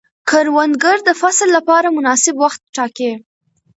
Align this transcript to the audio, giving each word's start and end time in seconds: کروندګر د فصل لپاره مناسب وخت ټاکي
کروندګر 0.29 0.97
د 1.07 1.09
فصل 1.21 1.47
لپاره 1.57 1.87
مناسب 1.97 2.33
وخت 2.43 2.61
ټاکي 2.75 3.11